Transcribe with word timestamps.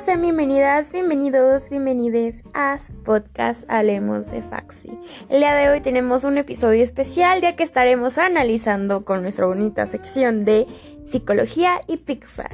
sean 0.00 0.22
bienvenidas, 0.22 0.92
bienvenidos, 0.92 1.68
bienvenides 1.68 2.42
a 2.54 2.78
podcast 3.04 3.70
Hablemos 3.70 4.30
de 4.30 4.40
Faxi. 4.40 4.98
El 5.28 5.40
día 5.40 5.54
de 5.54 5.68
hoy 5.68 5.82
tenemos 5.82 6.24
un 6.24 6.38
episodio 6.38 6.82
especial 6.82 7.42
ya 7.42 7.54
que 7.54 7.64
estaremos 7.64 8.16
analizando 8.16 9.04
con 9.04 9.20
nuestra 9.20 9.44
bonita 9.44 9.86
sección 9.86 10.46
de 10.46 10.66
psicología 11.04 11.82
y 11.86 11.98
Pixar. 11.98 12.50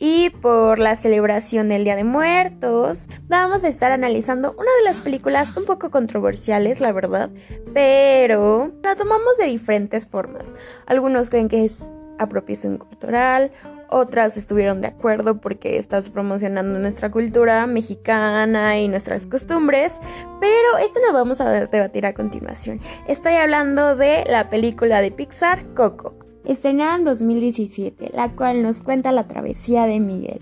Y 0.00 0.30
por 0.30 0.80
la 0.80 0.96
celebración 0.96 1.68
del 1.68 1.84
Día 1.84 1.94
de 1.94 2.02
Muertos, 2.02 3.08
vamos 3.28 3.62
a 3.62 3.68
estar 3.68 3.92
analizando 3.92 4.50
una 4.50 4.70
de 4.80 4.84
las 4.84 4.96
películas 4.98 5.56
un 5.56 5.66
poco 5.66 5.92
controversiales, 5.92 6.80
la 6.80 6.90
verdad, 6.90 7.30
pero 7.72 8.72
la 8.82 8.96
tomamos 8.96 9.36
de 9.38 9.46
diferentes 9.46 10.08
formas. 10.08 10.56
Algunos 10.86 11.30
creen 11.30 11.48
que 11.48 11.64
es 11.64 11.88
apropiación 12.18 12.78
cultural, 12.78 13.52
otras 13.90 14.36
estuvieron 14.36 14.80
de 14.80 14.88
acuerdo 14.88 15.40
porque 15.40 15.76
estás 15.76 16.10
promocionando 16.10 16.78
nuestra 16.78 17.10
cultura 17.10 17.66
mexicana 17.66 18.78
y 18.78 18.88
nuestras 18.88 19.26
costumbres, 19.26 20.00
pero 20.40 20.78
esto 20.78 21.00
lo 21.06 21.12
vamos 21.12 21.40
a 21.40 21.66
debatir 21.66 22.06
a 22.06 22.14
continuación. 22.14 22.80
Estoy 23.06 23.34
hablando 23.34 23.96
de 23.96 24.24
la 24.28 24.50
película 24.50 25.00
de 25.00 25.10
Pixar 25.10 25.74
Coco, 25.74 26.14
estrenada 26.44 26.96
en 26.96 27.04
2017, 27.04 28.10
la 28.14 28.30
cual 28.30 28.62
nos 28.62 28.80
cuenta 28.80 29.12
la 29.12 29.26
travesía 29.26 29.86
de 29.86 30.00
Miguel. 30.00 30.40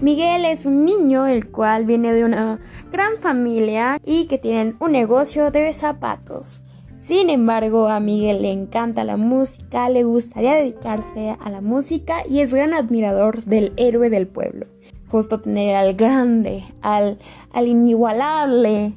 Miguel 0.00 0.44
es 0.44 0.66
un 0.66 0.84
niño 0.84 1.26
el 1.26 1.48
cual 1.50 1.86
viene 1.86 2.12
de 2.12 2.24
una 2.24 2.58
gran 2.92 3.16
familia 3.16 3.98
y 4.04 4.26
que 4.26 4.36
tienen 4.36 4.76
un 4.78 4.92
negocio 4.92 5.50
de 5.50 5.72
zapatos. 5.72 6.60
Sin 7.00 7.30
embargo, 7.30 7.88
a 7.88 8.00
Miguel 8.00 8.42
le 8.42 8.52
encanta 8.52 9.04
la 9.04 9.16
música, 9.16 9.88
le 9.88 10.02
gustaría 10.02 10.54
dedicarse 10.54 11.36
a 11.38 11.50
la 11.50 11.60
música 11.60 12.22
y 12.28 12.40
es 12.40 12.52
gran 12.52 12.74
admirador 12.74 13.42
del 13.44 13.72
héroe 13.76 14.10
del 14.10 14.26
pueblo. 14.26 14.66
Justo 15.08 15.38
tener 15.38 15.76
al 15.76 15.94
grande, 15.94 16.64
al, 16.82 17.18
al 17.52 17.68
inigualable 17.68 18.92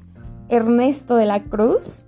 Ernesto 0.49 1.15
de 1.15 1.27
la 1.27 1.43
Cruz, 1.43 2.05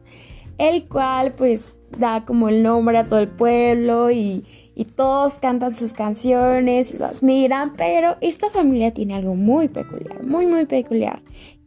el 0.58 0.88
cual 0.88 1.34
pues 1.34 1.76
da 1.98 2.26
como 2.26 2.50
el 2.50 2.64
nombre 2.64 2.98
a 2.98 3.06
todo 3.06 3.20
el 3.20 3.28
pueblo 3.28 4.10
y, 4.12 4.46
y 4.76 4.86
todos 4.86 5.40
cantan 5.40 5.76
sus 5.76 5.94
canciones 5.94 6.94
y 6.94 6.98
lo 6.98 7.06
admiran, 7.06 7.74
pero 7.76 8.16
esta 8.22 8.50
familia 8.50 8.94
tiene 8.94 9.16
algo 9.16 9.36
muy 9.36 9.68
peculiar, 9.68 10.26
muy 10.26 10.48
muy 10.48 10.66
peculiar, 10.66 11.22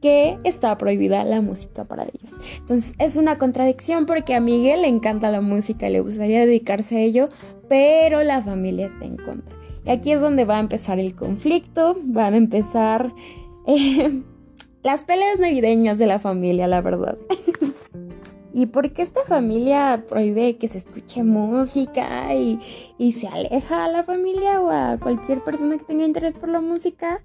que 0.04 0.36
está 0.44 0.76
prohibida 0.76 1.24
la 1.24 1.40
música 1.40 1.84
para 1.84 2.02
ellos. 2.02 2.38
Entonces 2.58 2.94
es 2.98 3.16
una 3.16 3.38
contradicción 3.38 4.04
porque 4.04 4.34
a 4.34 4.40
Miguel 4.40 4.82
le 4.82 4.88
encanta 4.88 5.30
la 5.30 5.40
música 5.40 5.88
y 5.88 5.92
le 5.92 6.00
gustaría 6.00 6.40
dedicarse 6.40 6.98
a 6.98 7.00
ello, 7.00 7.30
pero 7.70 8.22
la 8.22 8.42
familia 8.42 8.88
está 8.88 9.06
en 9.06 9.16
contra. 9.16 9.56
Y 9.86 9.90
aquí 9.90 10.12
es 10.12 10.20
donde 10.20 10.44
va 10.44 10.58
a 10.58 10.60
empezar 10.60 10.98
el 10.98 11.14
conflicto, 11.14 11.96
van 12.04 12.34
a 12.34 12.36
empezar 12.36 13.14
eh, 13.66 14.22
las 14.82 15.04
peleas 15.04 15.38
navideñas 15.38 15.98
de 15.98 16.04
la 16.06 16.18
familia, 16.18 16.66
la 16.66 16.82
verdad. 16.82 17.16
¿Y 18.52 18.66
por 18.66 18.92
qué 18.92 19.00
esta 19.00 19.22
familia 19.22 20.04
prohíbe 20.06 20.58
que 20.58 20.68
se 20.68 20.76
escuche 20.76 21.22
música 21.24 22.34
y, 22.34 22.60
y, 22.98 23.12
se 23.12 23.26
aleja 23.26 23.86
a 23.86 23.88
la 23.88 24.02
familia 24.02 24.60
o 24.60 24.68
a 24.68 24.98
cualquier 24.98 25.42
persona 25.42 25.78
que 25.78 25.84
tenga 25.84 26.04
interés 26.04 26.34
por 26.34 26.50
la 26.50 26.60
música? 26.60 27.22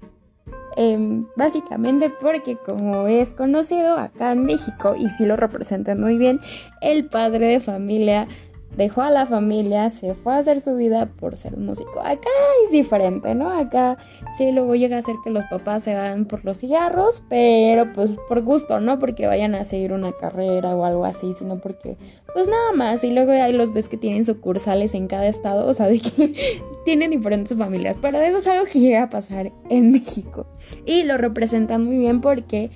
Em, 0.75 1.25
básicamente 1.35 2.11
porque 2.21 2.55
como 2.55 3.07
es 3.07 3.33
conocido 3.33 3.97
acá 3.97 4.31
en 4.31 4.45
México 4.45 4.95
y 4.97 5.09
si 5.09 5.25
lo 5.25 5.35
representan 5.35 5.99
muy 5.99 6.17
bien, 6.17 6.39
el 6.81 7.05
padre 7.05 7.47
de 7.47 7.59
familia 7.59 8.27
dejó 8.75 9.01
a 9.01 9.11
la 9.11 9.25
familia, 9.25 9.89
se 9.89 10.13
fue 10.13 10.33
a 10.33 10.37
hacer 10.37 10.61
su 10.61 10.75
vida 10.75 11.07
por 11.07 11.35
ser 11.35 11.57
músico. 11.57 11.99
Acá 11.99 12.29
es 12.65 12.71
diferente, 12.71 13.35
¿no? 13.35 13.49
Acá 13.49 13.97
sí 14.37 14.51
luego 14.51 14.75
llega 14.75 14.97
a 14.97 15.01
ser 15.01 15.15
que 15.23 15.29
los 15.29 15.43
papás 15.45 15.83
se 15.83 15.95
van 15.95 16.25
por 16.25 16.45
los 16.45 16.57
cigarros, 16.57 17.23
pero 17.29 17.91
pues 17.93 18.11
por 18.27 18.41
gusto, 18.41 18.79
no 18.79 18.99
porque 18.99 19.27
vayan 19.27 19.55
a 19.55 19.63
seguir 19.63 19.91
una 19.91 20.11
carrera 20.11 20.75
o 20.75 20.85
algo 20.85 21.05
así, 21.05 21.33
sino 21.33 21.59
porque 21.59 21.97
pues 22.33 22.47
nada 22.47 22.71
más. 22.73 23.03
Y 23.03 23.11
luego 23.11 23.31
ahí 23.31 23.53
los 23.53 23.73
ves 23.73 23.89
que 23.89 23.97
tienen 23.97 24.25
sucursales 24.25 24.93
en 24.93 25.07
cada 25.07 25.27
estado, 25.27 25.67
o 25.67 25.73
sea, 25.73 25.87
de 25.87 25.99
que 25.99 26.61
tienen 26.85 27.11
diferentes 27.11 27.57
familias. 27.57 27.97
Pero 28.01 28.19
eso 28.19 28.37
es 28.37 28.47
algo 28.47 28.65
que 28.65 28.79
llega 28.79 29.03
a 29.03 29.09
pasar 29.09 29.51
en 29.69 29.91
México. 29.91 30.47
Y 30.85 31.03
lo 31.03 31.17
representan 31.17 31.85
muy 31.85 31.97
bien 31.97 32.21
porque 32.21 32.69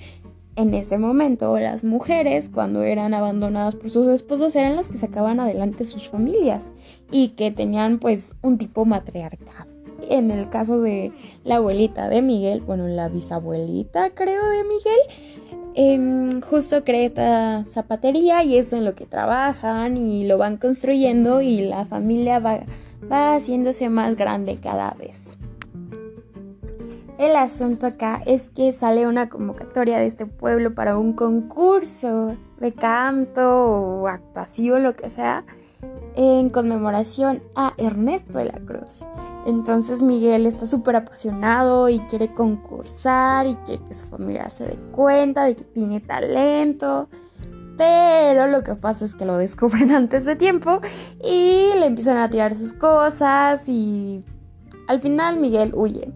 en 0.56 0.74
ese 0.74 0.98
momento 0.98 1.58
las 1.58 1.84
mujeres 1.84 2.50
cuando 2.50 2.84
eran 2.84 3.14
abandonadas 3.14 3.76
por 3.76 3.90
sus 3.90 4.08
esposos 4.08 4.56
eran 4.56 4.76
las 4.76 4.88
que 4.88 4.98
sacaban 4.98 5.40
adelante 5.40 5.86
sus 5.86 6.10
familias 6.10 6.74
y 7.12 7.30
que 7.30 7.52
tenían 7.52 8.00
pues 8.00 8.36
un 8.42 8.58
tipo 8.58 8.86
matriarcado. 8.86 9.72
En 10.10 10.32
el 10.32 10.50
caso 10.50 10.82
de 10.82 11.12
la 11.44 11.56
abuelita 11.56 12.10
de 12.10 12.22
Miguel, 12.22 12.62
bueno, 12.62 12.88
la 12.88 13.10
bisabuelita 13.10 14.12
creo 14.12 14.44
de 14.50 14.64
Miguel, 14.64 15.00
em, 15.76 16.42
justo 16.42 16.84
crea 16.84 17.06
esta 17.06 17.66
zapatería 17.66 18.44
y 18.44 18.58
es 18.58 18.74
en 18.74 18.86
lo 18.86 18.96
que 18.96 19.06
trabajan 19.06 19.98
y 19.98 20.28
lo 20.28 20.38
van 20.38 20.58
construyendo 20.58 21.42
y 21.42 21.62
la 21.62 21.86
familia 21.86 22.40
va, 22.40 22.60
va 23.10 23.36
haciéndose 23.36 23.90
más 23.90 24.18
grande 24.18 24.58
cada 24.62 24.92
vez. 24.92 25.38
El 27.20 27.36
asunto 27.36 27.86
acá 27.86 28.24
es 28.26 28.50
que 28.50 28.72
sale 28.72 29.08
una 29.08 29.30
convocatoria 29.30 30.00
de 30.00 30.08
este 30.08 30.26
pueblo 30.26 30.74
para 30.74 30.98
un 30.98 31.14
concurso 31.14 32.36
de 32.60 32.74
canto 32.74 34.02
o 34.02 34.08
actuación, 34.08 34.82
lo 34.82 34.96
que 34.96 35.12
sea, 35.12 35.46
en 36.16 36.50
conmemoración 36.50 37.44
a 37.56 37.74
Ernesto 37.78 38.40
de 38.40 38.46
la 38.46 38.60
Cruz. 38.66 39.06
Entonces 39.46 40.02
Miguel 40.02 40.48
está 40.48 40.66
súper 40.66 40.96
apasionado 40.96 41.88
y 41.88 42.00
quiere 42.00 42.34
concursar 42.34 43.46
y 43.46 43.56
quiere 43.58 43.84
que 43.88 43.94
su 43.94 44.08
familia 44.08 44.50
se 44.50 44.66
dé 44.66 44.78
cuenta 44.92 45.44
de 45.44 45.56
que 45.56 45.64
tiene 45.66 46.00
talento. 46.00 47.10
Pero 47.78 48.48
lo 48.48 48.64
que 48.64 48.74
pasa 48.74 49.06
es 49.06 49.14
que 49.14 49.26
lo 49.26 49.38
descubren 49.38 49.92
antes 49.96 50.26
de 50.26 50.36
tiempo 50.36 50.82
y 51.24 51.70
le 51.78 51.86
empiezan 51.86 52.18
a 52.18 52.30
tirar 52.30 52.56
sus 52.56 52.74
cosas 52.74 53.70
y 53.70 54.24
al 54.88 55.00
final 55.00 55.38
Miguel 55.40 55.74
huye 55.76 56.12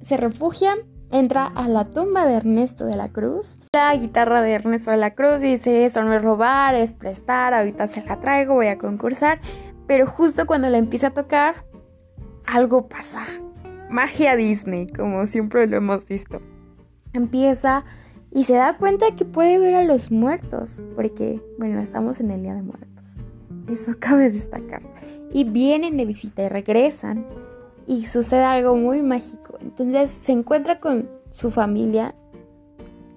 se 0.00 0.16
refugia, 0.16 0.76
entra 1.10 1.46
a 1.46 1.68
la 1.68 1.84
tumba 1.84 2.26
de 2.26 2.34
Ernesto 2.34 2.84
de 2.84 2.96
la 2.96 3.08
Cruz. 3.08 3.60
La 3.72 3.94
guitarra 3.94 4.42
de 4.42 4.52
Ernesto 4.52 4.90
de 4.90 4.96
la 4.96 5.10
Cruz 5.10 5.40
dice, 5.40 5.84
eso 5.84 6.02
no 6.02 6.14
es 6.14 6.22
robar, 6.22 6.74
es 6.74 6.92
prestar, 6.92 7.54
ahorita 7.54 7.86
se 7.86 8.02
la 8.04 8.20
traigo, 8.20 8.54
voy 8.54 8.68
a 8.68 8.78
concursar. 8.78 9.40
Pero 9.86 10.06
justo 10.06 10.46
cuando 10.46 10.70
la 10.70 10.78
empieza 10.78 11.08
a 11.08 11.14
tocar, 11.14 11.64
algo 12.46 12.88
pasa. 12.88 13.24
Magia 13.88 14.36
Disney, 14.36 14.86
como 14.86 15.26
siempre 15.26 15.66
lo 15.66 15.76
hemos 15.76 16.06
visto. 16.06 16.40
Empieza 17.12 17.84
y 18.30 18.44
se 18.44 18.54
da 18.54 18.76
cuenta 18.76 19.16
que 19.16 19.24
puede 19.24 19.58
ver 19.58 19.74
a 19.74 19.82
los 19.82 20.12
muertos, 20.12 20.80
porque, 20.94 21.42
bueno, 21.58 21.80
estamos 21.80 22.20
en 22.20 22.30
el 22.30 22.42
Día 22.42 22.54
de 22.54 22.62
Muertos. 22.62 23.16
Eso 23.68 23.92
cabe 23.98 24.30
destacar. 24.30 24.82
Y 25.32 25.44
vienen 25.44 25.96
de 25.96 26.04
visita 26.04 26.42
y 26.44 26.48
regresan 26.48 27.26
y 27.86 28.06
sucede 28.06 28.44
algo 28.44 28.74
muy 28.74 29.02
mágico. 29.02 29.58
Entonces 29.60 30.10
se 30.10 30.32
encuentra 30.32 30.80
con 30.80 31.08
su 31.30 31.50
familia, 31.50 32.14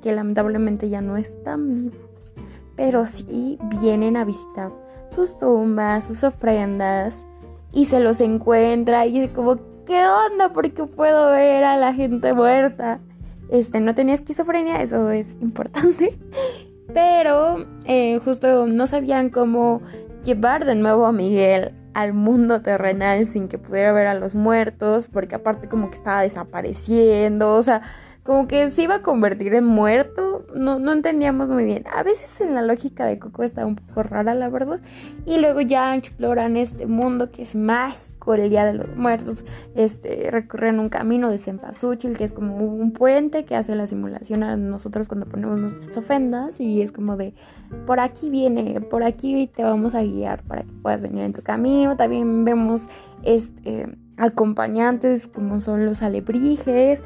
que 0.01 0.11
lamentablemente 0.11 0.89
ya 0.89 1.01
no 1.01 1.17
están 1.17 1.69
vivos, 1.69 2.35
pero 2.75 3.05
sí 3.05 3.57
vienen 3.81 4.17
a 4.17 4.25
visitar 4.25 4.71
sus 5.09 5.37
tumbas, 5.37 6.07
sus 6.07 6.23
ofrendas, 6.23 7.25
y 7.71 7.85
se 7.85 7.99
los 7.99 8.21
encuentra 8.21 9.05
y 9.05 9.19
es 9.19 9.29
como, 9.31 9.57
¿qué 9.85 10.05
onda? 10.05 10.53
Porque 10.53 10.83
puedo 10.83 11.31
ver 11.31 11.63
a 11.63 11.77
la 11.77 11.93
gente 11.93 12.33
muerta. 12.33 12.99
Este, 13.49 13.79
no 13.79 13.93
tenía 13.95 14.13
esquizofrenia, 14.13 14.81
eso 14.81 15.09
es 15.09 15.37
importante. 15.41 16.17
Pero 16.93 17.65
eh, 17.85 18.19
justo 18.19 18.67
no 18.67 18.87
sabían 18.87 19.29
cómo 19.29 19.81
llevar 20.23 20.65
de 20.65 20.75
nuevo 20.75 21.05
a 21.05 21.11
Miguel 21.11 21.73
al 21.93 22.13
mundo 22.13 22.61
terrenal 22.61 23.25
sin 23.25 23.47
que 23.47 23.57
pudiera 23.57 23.91
ver 23.93 24.07
a 24.07 24.13
los 24.13 24.35
muertos, 24.35 25.09
porque 25.09 25.35
aparte 25.35 25.67
como 25.67 25.89
que 25.89 25.97
estaba 25.97 26.21
desapareciendo, 26.21 27.55
o 27.55 27.63
sea, 27.63 27.81
como 28.23 28.47
que 28.47 28.69
se 28.69 28.83
iba 28.83 28.95
a 28.95 29.01
convertir 29.01 29.53
en 29.53 29.65
muerto, 29.65 30.45
no, 30.55 30.79
no 30.79 30.93
entendíamos 30.93 31.49
muy 31.49 31.65
bien. 31.65 31.83
A 31.93 32.03
veces 32.03 32.39
en 32.39 32.55
la 32.55 32.61
lógica 32.61 33.05
de 33.05 33.19
Coco 33.19 33.43
está 33.43 33.65
un 33.65 33.75
poco 33.75 34.01
rara, 34.03 34.33
la 34.33 34.49
verdad. 34.49 34.79
Y 35.25 35.39
luego 35.39 35.59
ya 35.59 35.95
exploran 35.95 36.55
este 36.55 36.87
mundo 36.87 37.31
que 37.31 37.41
es 37.41 37.55
mágico, 37.55 38.33
el 38.33 38.49
Día 38.49 38.65
de 38.65 38.75
los 38.75 38.95
Muertos, 38.95 39.43
este, 39.75 40.29
recorren 40.31 40.79
un 40.79 40.87
camino 40.87 41.29
de 41.29 41.37
Cempasúchil, 41.37 42.17
que 42.17 42.23
es 42.23 42.31
como 42.31 42.55
un 42.55 42.93
puente 42.93 43.43
que 43.43 43.55
hace 43.55 43.75
la 43.75 43.87
simulación 43.87 44.43
a 44.43 44.55
nosotros 44.55 45.09
cuando 45.09 45.25
ponemos 45.25 45.59
nuestras 45.59 45.97
ofendas, 45.97 46.61
y 46.61 46.81
es 46.81 46.93
como 46.93 47.17
de, 47.17 47.33
por 47.85 47.99
aquí 47.99 48.29
viene, 48.29 48.79
por 48.79 49.03
aquí 49.03 49.47
te 49.53 49.63
vamos 49.63 49.95
a 49.95 50.01
guiar 50.01 50.43
para 50.43 50.63
que 50.63 50.71
puedas 50.81 51.01
venir 51.01 51.23
en 51.23 51.33
tu 51.33 51.41
camino. 51.41 51.97
También 51.97 52.45
vemos 52.45 52.87
este 53.23 53.97
acompañantes 54.17 55.27
como 55.27 55.59
son 55.59 55.85
los 55.85 56.01
alebrijes. 56.01 57.03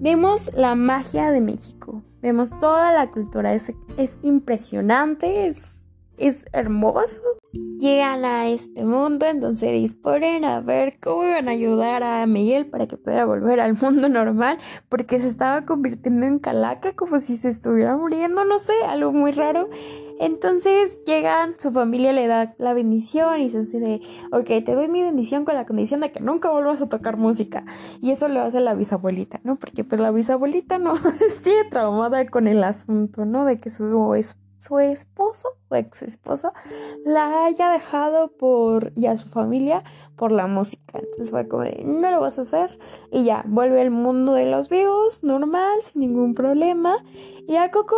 Vemos 0.00 0.50
la 0.54 0.74
magia 0.74 1.30
de 1.30 1.40
México, 1.40 2.02
vemos 2.22 2.50
toda 2.60 2.92
la 2.92 3.10
cultura, 3.10 3.54
es, 3.54 3.72
es 3.96 4.18
impresionante, 4.22 5.46
es 5.46 5.85
es 6.18 6.44
hermoso. 6.52 7.22
Llegan 7.78 8.24
a 8.24 8.48
este 8.48 8.84
mundo, 8.84 9.26
entonces 9.26 9.72
disponen 9.72 10.44
a 10.44 10.60
ver 10.60 10.98
cómo 11.00 11.24
iban 11.24 11.48
a 11.48 11.52
ayudar 11.52 12.02
a 12.02 12.26
Miguel 12.26 12.66
para 12.66 12.86
que 12.86 12.96
pudiera 12.96 13.24
volver 13.24 13.60
al 13.60 13.74
mundo 13.80 14.08
normal, 14.08 14.58
porque 14.88 15.18
se 15.18 15.28
estaba 15.28 15.64
convirtiendo 15.64 16.26
en 16.26 16.38
calaca 16.38 16.94
como 16.94 17.20
si 17.20 17.36
se 17.36 17.48
estuviera 17.48 17.96
muriendo, 17.96 18.44
no 18.44 18.58
sé, 18.58 18.72
algo 18.88 19.12
muy 19.12 19.32
raro. 19.32 19.68
Entonces 20.18 20.98
llegan, 21.04 21.54
su 21.58 21.72
familia 21.72 22.12
le 22.12 22.26
da 22.26 22.54
la 22.58 22.72
bendición 22.72 23.40
y 23.40 23.50
se 23.50 23.60
dice 23.60 23.80
de, 23.80 24.00
ok, 24.32 24.64
te 24.64 24.74
doy 24.74 24.88
mi 24.88 25.02
bendición 25.02 25.44
con 25.44 25.54
la 25.54 25.66
condición 25.66 26.00
de 26.00 26.10
que 26.10 26.20
nunca 26.20 26.50
vuelvas 26.50 26.80
a 26.80 26.88
tocar 26.88 27.18
música. 27.18 27.64
Y 28.00 28.12
eso 28.12 28.28
lo 28.28 28.40
hace 28.40 28.60
la 28.60 28.74
bisabuelita, 28.74 29.40
¿no? 29.44 29.56
Porque 29.56 29.84
pues 29.84 30.00
la 30.00 30.10
bisabuelita 30.10 30.78
no 30.78 30.96
sigue 31.42 31.64
traumada 31.70 32.26
con 32.26 32.48
el 32.48 32.64
asunto, 32.64 33.26
¿no? 33.26 33.44
De 33.44 33.60
que 33.60 33.68
su 33.68 34.14
esposo 34.14 34.45
su 34.56 34.78
esposo 34.78 35.48
o 35.68 35.74
ex 35.76 36.02
esposo 36.02 36.52
la 37.04 37.44
haya 37.44 37.70
dejado 37.70 38.28
por 38.28 38.92
y 38.94 39.06
a 39.06 39.16
su 39.16 39.28
familia 39.28 39.82
por 40.16 40.32
la 40.32 40.46
música. 40.46 40.98
Entonces 40.98 41.30
fue 41.30 41.48
como 41.48 41.64
de 41.64 41.82
no 41.84 42.10
lo 42.10 42.20
vas 42.20 42.38
a 42.38 42.42
hacer 42.42 42.70
y 43.10 43.24
ya 43.24 43.44
vuelve 43.46 43.80
al 43.80 43.90
mundo 43.90 44.32
de 44.32 44.46
los 44.46 44.68
vivos 44.68 45.22
normal 45.22 45.82
sin 45.82 46.00
ningún 46.00 46.34
problema 46.34 46.96
y 47.46 47.56
a 47.56 47.70
Coco 47.70 47.96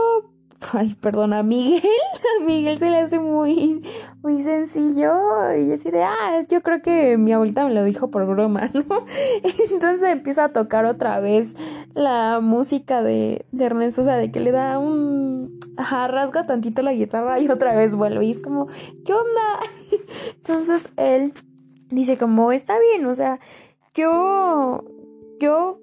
ay, 0.72 0.94
perdona, 1.00 1.42
Miguel, 1.42 1.82
a 2.40 2.44
Miguel 2.44 2.78
se 2.78 2.90
le 2.90 2.98
hace 2.98 3.18
muy, 3.18 3.82
muy 4.22 4.42
sencillo 4.42 5.12
y 5.56 5.72
así 5.72 5.90
de, 5.90 6.02
ah, 6.02 6.44
yo 6.48 6.60
creo 6.60 6.82
que 6.82 7.16
mi 7.16 7.32
abuelita 7.32 7.64
me 7.64 7.74
lo 7.74 7.84
dijo 7.84 8.10
por 8.10 8.26
broma, 8.26 8.70
¿no? 8.74 9.04
Entonces 9.70 10.08
empieza 10.08 10.44
a 10.44 10.52
tocar 10.52 10.84
otra 10.84 11.20
vez 11.20 11.54
la 11.94 12.40
música 12.40 13.02
de, 13.02 13.46
de 13.52 13.64
Ernesto, 13.64 14.02
o 14.02 14.04
sea, 14.04 14.16
de 14.16 14.30
que 14.30 14.40
le 14.40 14.52
da 14.52 14.78
un, 14.78 15.57
ajá, 15.78 16.08
rasga 16.08 16.44
tantito 16.44 16.82
la 16.82 16.92
guitarra 16.92 17.38
y 17.38 17.48
otra 17.48 17.74
vez 17.74 17.94
vuelve 17.94 18.24
y 18.24 18.32
es 18.32 18.40
como, 18.40 18.66
¿qué 18.66 19.12
onda? 19.14 19.60
Entonces 20.36 20.90
él 20.96 21.32
dice 21.88 22.18
como, 22.18 22.52
está 22.52 22.74
bien, 22.78 23.06
o 23.06 23.14
sea, 23.14 23.38
yo, 23.94 24.84
yo 25.40 25.80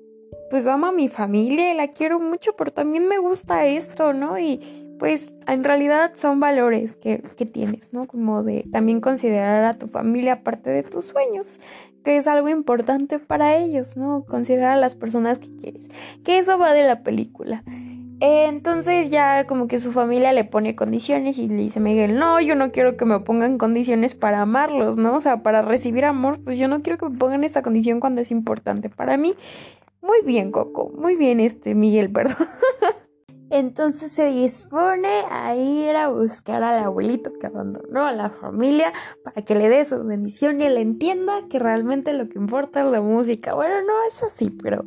pues 0.49 0.67
amo 0.67 0.87
a 0.87 0.91
mi 0.91 1.07
familia 1.07 1.73
la 1.73 1.87
quiero 1.87 2.19
mucho, 2.19 2.55
pero 2.57 2.71
también 2.71 3.07
me 3.07 3.17
gusta 3.17 3.65
esto, 3.65 4.11
¿no? 4.11 4.37
Y 4.37 4.59
pues 4.99 5.33
en 5.47 5.63
realidad 5.63 6.11
son 6.15 6.39
valores 6.39 6.97
que, 6.97 7.21
que, 7.37 7.45
tienes, 7.45 7.93
¿no? 7.93 8.05
Como 8.05 8.43
de 8.43 8.65
también 8.71 8.99
considerar 8.99 9.63
a 9.63 9.73
tu 9.73 9.87
familia 9.87 10.43
parte 10.43 10.69
de 10.69 10.83
tus 10.83 11.05
sueños, 11.05 11.59
que 12.03 12.17
es 12.17 12.27
algo 12.27 12.49
importante 12.49 13.19
para 13.19 13.57
ellos, 13.57 13.97
¿no? 13.97 14.25
Considerar 14.25 14.71
a 14.71 14.79
las 14.79 14.95
personas 14.95 15.39
que 15.39 15.53
quieres. 15.55 15.89
Que 16.23 16.37
eso 16.37 16.57
va 16.57 16.73
de 16.73 16.83
la 16.83 17.01
película. 17.01 17.63
Entonces 18.21 19.09
ya 19.09 19.45
como 19.45 19.67
que 19.67 19.79
su 19.79 19.91
familia 19.91 20.31
le 20.31 20.45
pone 20.45 20.75
condiciones 20.75 21.37
y 21.37 21.49
le 21.49 21.55
dice 21.55 21.79
Miguel, 21.79 22.17
no, 22.17 22.39
yo 22.39 22.55
no 22.55 22.71
quiero 22.71 22.95
que 22.95 23.05
me 23.05 23.19
pongan 23.19 23.57
condiciones 23.57 24.15
para 24.15 24.41
amarlos, 24.41 24.95
¿no? 24.95 25.15
O 25.15 25.21
sea, 25.21 25.43
para 25.43 25.61
recibir 25.61 26.05
amor, 26.05 26.39
pues 26.43 26.57
yo 26.57 26.67
no 26.67 26.81
quiero 26.81 26.97
que 26.97 27.09
me 27.09 27.17
pongan 27.17 27.43
esta 27.43 27.61
condición 27.61 27.99
cuando 27.99 28.21
es 28.21 28.31
importante 28.31 28.89
para 28.89 29.17
mí. 29.17 29.33
Muy 30.01 30.19
bien, 30.23 30.51
Coco. 30.51 30.91
Muy 30.97 31.15
bien, 31.15 31.39
este 31.39 31.75
Miguel, 31.75 32.09
perdón. 32.13 32.47
Entonces 33.49 34.11
se 34.11 34.31
dispone 34.31 35.21
a 35.29 35.55
ir 35.55 35.95
a 35.95 36.09
buscar 36.09 36.63
al 36.63 36.83
abuelito 36.83 37.31
que 37.39 37.47
abandonó 37.47 38.05
a 38.05 38.11
la 38.11 38.29
familia 38.29 38.91
para 39.23 39.43
que 39.43 39.55
le 39.55 39.69
dé 39.69 39.85
su 39.85 40.03
bendición 40.03 40.59
y 40.59 40.63
él 40.63 40.77
entienda 40.77 41.41
que 41.49 41.59
realmente 41.59 42.13
lo 42.13 42.25
que 42.25 42.39
importa 42.39 42.81
es 42.81 42.87
la 42.87 43.01
música. 43.01 43.53
Bueno, 43.53 43.75
no 43.81 43.93
es 44.11 44.23
así, 44.23 44.49
pero 44.49 44.83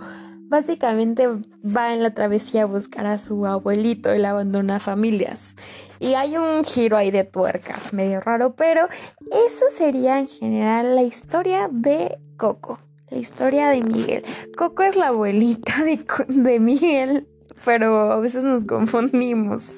básicamente 0.48 1.28
va 1.28 1.94
en 1.94 2.02
la 2.02 2.14
travesía 2.14 2.62
a 2.62 2.66
buscar 2.66 3.06
a 3.06 3.18
su 3.18 3.46
abuelito, 3.46 4.10
él 4.10 4.24
abandona 4.24 4.80
familias. 4.80 5.54
Y 6.00 6.14
hay 6.14 6.36
un 6.36 6.64
giro 6.64 6.96
ahí 6.96 7.10
de 7.10 7.24
tuercas, 7.24 7.92
medio 7.92 8.20
raro, 8.20 8.54
pero 8.54 8.88
eso 9.30 9.64
sería 9.70 10.18
en 10.18 10.28
general 10.28 10.94
la 10.94 11.02
historia 11.02 11.68
de 11.70 12.18
Coco. 12.36 12.80
La 13.10 13.18
historia 13.18 13.70
de 13.70 13.82
Miguel. 13.82 14.24
Coco 14.56 14.82
es 14.82 14.94
la 14.94 15.08
abuelita 15.08 15.72
de, 15.84 16.60
Miguel, 16.60 17.26
pero 17.64 18.12
a 18.12 18.20
veces 18.20 18.44
nos 18.44 18.64
confundimos. 18.64 19.72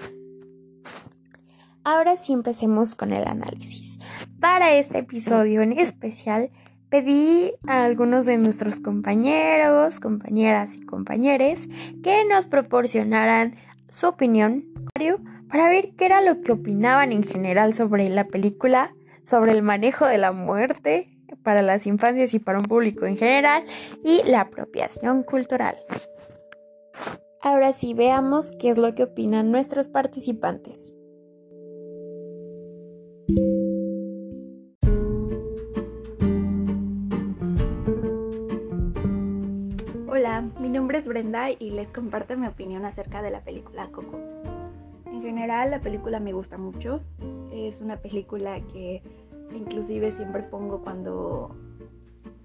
Ahora 1.85 2.17
sí 2.17 2.33
empecemos 2.33 2.95
con 2.95 3.13
el 3.13 3.27
análisis. 3.27 3.99
Para 4.41 4.75
este 4.75 4.99
episodio 4.99 5.63
en 5.63 5.79
especial, 5.79 6.51
pedí 6.91 7.53
a 7.67 7.85
algunos 7.85 8.27
de 8.27 8.37
nuestros 8.37 8.81
compañeros, 8.81 10.01
compañeras 10.01 10.75
y 10.75 10.85
compañeros 10.85 11.69
que 12.03 12.25
nos 12.25 12.47
proporcionaran 12.47 13.55
su 13.89 14.09
opinión 14.09 14.65
para 15.49 15.69
ver 15.69 15.93
qué 15.97 16.05
era 16.05 16.21
lo 16.21 16.43
que 16.43 16.53
opinaban 16.53 17.13
en 17.13 17.23
general 17.23 17.75
sobre 17.75 18.09
la 18.11 18.25
película, 18.25 18.93
sobre 19.25 19.53
el 19.53 19.63
manejo 19.63 20.07
de 20.07 20.19
la 20.19 20.33
muerte 20.33 21.09
para 21.43 21.63
las 21.63 21.87
infancias 21.87 22.35
y 22.35 22.39
para 22.39 22.59
un 22.59 22.67
público 22.67 23.07
en 23.07 23.17
general 23.17 23.65
y 24.05 24.23
la 24.29 24.43
apropiación 24.43 25.23
cultural. 25.23 25.77
Ahora 27.41 27.73
sí 27.73 27.95
veamos 27.95 28.53
qué 28.59 28.69
es 28.69 28.79
lo 28.79 28.95
que 28.95 29.05
opinan 29.05 29.51
nuestros 29.51 29.89
participantes. 29.89 30.93
Y 41.61 41.71
les 41.71 41.87
comparto 41.91 42.37
mi 42.37 42.49
opinión 42.49 42.85
acerca 42.85 43.23
de 43.23 43.31
la 43.31 43.41
película 43.43 43.89
Coco. 43.93 44.19
En 45.07 45.23
general 45.23 45.71
la 45.71 45.81
película 45.81 46.19
me 46.19 46.33
gusta 46.33 46.59
mucho, 46.59 47.03
es 47.53 47.81
una 47.81 47.99
película 47.99 48.61
que 48.73 49.01
inclusive 49.55 50.11
siempre 50.17 50.43
pongo 50.43 50.81
cuando 50.81 51.55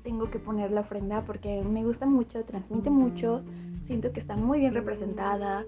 tengo 0.04 0.30
que 0.30 0.38
poner 0.38 0.70
la 0.70 0.82
ofrenda 0.82 1.24
porque 1.26 1.64
me 1.64 1.84
gusta 1.84 2.06
mucho, 2.06 2.44
transmite 2.44 2.92
mucho, 2.92 3.42
siento 3.86 4.12
que 4.14 4.20
está 4.20 4.36
muy 4.36 4.60
bien 4.60 4.76
representada. 4.76 5.66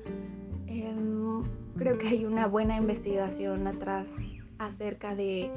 Em, 0.68 1.42
creo 1.76 1.98
que 1.98 2.10
hay 2.10 2.26
una 2.26 2.46
buena 2.46 2.78
investigación 2.78 3.66
atrás 3.66 4.06
acerca 4.60 5.16
de 5.16 5.50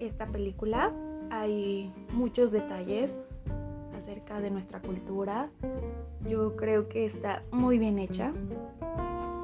esta 0.00 0.26
película. 0.28 0.92
Hay 1.28 1.92
muchos 2.14 2.52
detalles 2.52 3.10
acerca 4.06 4.40
de 4.40 4.50
nuestra 4.50 4.80
cultura. 4.80 5.48
Yo 6.28 6.54
creo 6.54 6.88
que 6.88 7.06
está 7.06 7.42
muy 7.50 7.76
bien 7.76 7.98
hecha. 7.98 8.32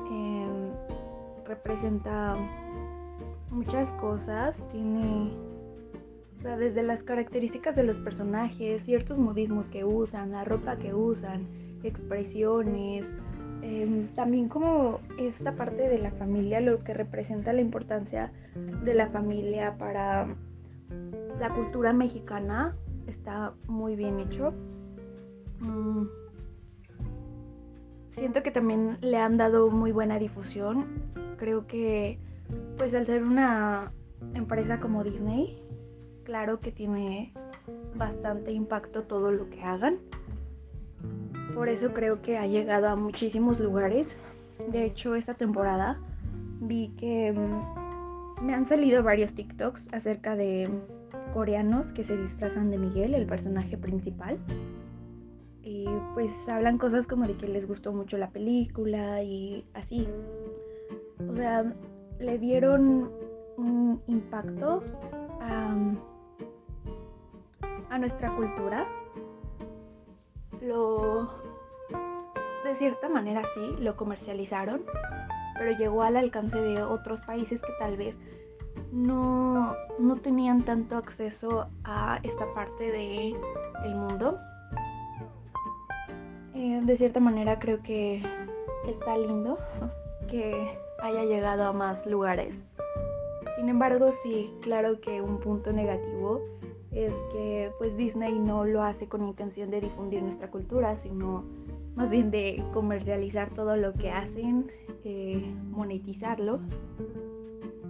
Em, 0.09 0.70
representa 1.44 2.37
muchas 3.50 3.93
cosas, 3.94 4.67
tiene 4.69 5.32
o 6.38 6.41
sea, 6.41 6.56
desde 6.56 6.82
las 6.82 7.03
características 7.03 7.75
de 7.76 7.82
los 7.82 7.99
personajes, 7.99 8.82
ciertos 8.82 9.19
modismos 9.19 9.69
que 9.69 9.85
usan, 9.85 10.32
la 10.32 10.44
ropa 10.44 10.77
que 10.77 10.94
usan, 10.94 11.46
expresiones, 11.82 13.06
em, 13.63 14.08
también 14.15 14.48
como 14.48 15.01
esta 15.19 15.56
parte 15.56 15.89
de 15.89 15.98
la 15.98 16.13
familia, 16.13 16.60
lo 16.60 16.82
que 16.84 16.94
representa 16.94 17.53
la 17.53 17.60
importancia 17.60 18.32
de 18.84 18.94
la 18.94 19.08
familia 19.08 19.77
para 19.79 20.34
la 21.39 21.51
cultura 21.51 21.93
mexicana, 21.93 22.77
está 23.22 23.52
muy 23.69 23.94
bien 23.94 24.19
hecho. 24.19 24.52
Mm. 25.60 26.06
Siento 28.10 28.43
que 28.43 28.50
también 28.50 28.98
le 29.00 29.17
han 29.19 29.36
dado 29.36 29.70
muy 29.70 29.93
buena 29.93 30.19
difusión. 30.19 30.86
Creo 31.38 31.69
que 31.69 32.19
pues 32.76 32.93
al 32.94 33.06
ser 33.06 33.22
una 33.22 33.93
empresa 34.34 34.81
como 34.81 35.05
Disney, 35.05 35.62
claro 36.24 36.58
que 36.58 36.72
tiene 36.72 37.32
bastante 37.94 38.50
impacto 38.50 39.05
todo 39.05 39.31
lo 39.31 39.48
que 39.50 39.62
hagan. 39.62 39.98
Por 41.55 41.69
eso 41.69 41.93
creo 41.93 42.22
que 42.22 42.38
ha 42.38 42.46
llegado 42.48 42.88
a 42.88 42.96
muchísimos 42.96 43.60
lugares. 43.60 44.17
De 44.72 44.84
hecho, 44.84 45.14
esta 45.14 45.34
temporada 45.34 45.96
vi 46.60 46.88
que 46.98 47.32
mm, 47.32 48.44
me 48.44 48.52
han 48.52 48.67
salido 48.67 49.05
varios 49.05 49.32
TikToks 49.32 49.91
acerca 49.93 50.34
de 50.34 50.69
coreanos 51.32 51.93
que 51.93 52.05
se 52.05 52.17
disfrazan 52.17 52.70
de 52.70 52.79
Miguel, 52.79 53.15
el 53.15 53.27
personaje 53.27 53.77
principal. 53.77 54.39
Y 55.62 55.86
pues 56.15 56.48
hablan 56.48 56.79
cosas 56.79 57.06
como 57.06 57.27
de 57.27 57.34
que 57.34 57.48
les 57.48 57.67
gustó 57.67 57.93
mucho 57.93 58.19
la 58.19 58.31
película 58.31 59.22
y 59.22 59.65
así. 59.74 60.08
O 61.31 61.34
sea, 61.34 61.72
le 62.19 62.39
dieron 62.39 63.10
un 63.56 64.03
impacto 64.06 64.82
a 65.41 65.77
a 67.93 67.98
nuestra 67.98 68.34
cultura, 68.34 68.89
lo, 70.62 71.31
de 72.65 72.74
cierta 72.77 73.10
manera 73.10 73.43
sí, 73.55 73.77
lo 73.81 73.96
comercializaron, 73.96 74.82
pero 75.58 75.77
llegó 75.77 76.03
al 76.03 76.17
alcance 76.17 76.58
de 76.58 76.82
otros 76.82 77.20
países 77.20 77.60
que 77.60 77.72
tal 77.79 77.98
vez 77.98 78.17
no, 78.93 79.75
no 79.99 80.17
tenían 80.17 80.63
tanto 80.63 80.96
acceso 80.96 81.67
a 81.82 82.20
esta 82.22 82.53
parte 82.55 82.84
del 82.84 83.34
el 83.84 83.94
mundo. 83.94 84.39
Eh, 86.55 86.81
de 86.84 86.96
cierta 86.99 87.19
manera 87.19 87.58
creo 87.58 87.82
que 87.82 88.22
está 88.87 89.17
lindo 89.17 89.58
que 90.31 90.79
haya 91.03 91.25
llegado 91.25 91.65
a 91.65 91.72
más 91.72 92.06
lugares. 92.06 92.65
Sin 93.56 93.69
embargo, 93.69 94.13
sí, 94.22 94.53
claro 94.61 95.01
que 95.01 95.22
un 95.22 95.39
punto 95.39 95.72
negativo 95.72 96.43
es 96.91 97.13
que 97.32 97.70
pues 97.79 97.96
Disney 97.96 98.39
no 98.39 98.65
lo 98.65 98.82
hace 98.82 99.08
con 99.08 99.27
intención 99.27 99.70
de 99.70 99.81
difundir 99.81 100.22
nuestra 100.22 100.51
cultura, 100.51 100.96
sino 100.99 101.44
más 101.94 102.11
bien 102.11 102.31
de 102.31 102.63
comercializar 102.72 103.51
todo 103.51 103.77
lo 103.77 103.94
que 103.94 104.11
hacen, 104.11 104.70
eh, 105.05 105.43
monetizarlo. 105.70 106.61